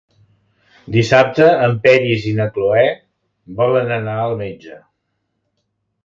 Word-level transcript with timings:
Dissabte 0.93 1.49
en 1.65 1.75
Peris 1.83 2.25
i 2.31 2.33
na 2.39 2.47
Cloè 2.55 2.85
volen 3.59 3.93
anar 3.97 4.15
al 4.23 4.33
metge. 4.41 4.79